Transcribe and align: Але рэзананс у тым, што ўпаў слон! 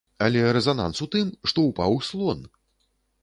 Але 0.27 0.39
рэзананс 0.55 1.01
у 1.05 1.07
тым, 1.15 1.27
што 1.51 1.67
ўпаў 1.67 1.99
слон! 2.09 2.39